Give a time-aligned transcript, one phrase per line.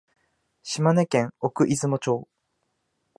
[0.63, 2.27] 島根県奥出雲町